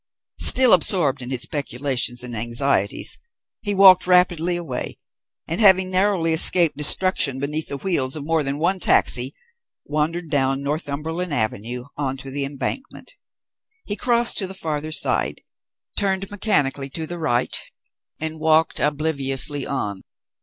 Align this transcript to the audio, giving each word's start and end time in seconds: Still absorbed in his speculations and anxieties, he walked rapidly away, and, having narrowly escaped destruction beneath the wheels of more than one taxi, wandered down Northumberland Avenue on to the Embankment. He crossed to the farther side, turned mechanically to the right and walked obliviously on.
Still 0.39 0.73
absorbed 0.73 1.21
in 1.21 1.29
his 1.29 1.43
speculations 1.43 2.23
and 2.23 2.35
anxieties, 2.35 3.19
he 3.61 3.75
walked 3.75 4.07
rapidly 4.07 4.55
away, 4.55 4.97
and, 5.47 5.61
having 5.61 5.91
narrowly 5.91 6.33
escaped 6.33 6.75
destruction 6.75 7.39
beneath 7.39 7.67
the 7.67 7.77
wheels 7.77 8.15
of 8.15 8.25
more 8.25 8.41
than 8.41 8.57
one 8.57 8.79
taxi, 8.79 9.35
wandered 9.85 10.31
down 10.31 10.63
Northumberland 10.63 11.35
Avenue 11.35 11.83
on 11.97 12.17
to 12.17 12.31
the 12.31 12.45
Embankment. 12.45 13.13
He 13.85 13.95
crossed 13.95 14.39
to 14.39 14.47
the 14.47 14.55
farther 14.55 14.91
side, 14.91 15.41
turned 15.95 16.31
mechanically 16.31 16.89
to 16.89 17.05
the 17.05 17.19
right 17.19 17.55
and 18.19 18.39
walked 18.39 18.79
obliviously 18.79 19.67
on. 19.67 20.01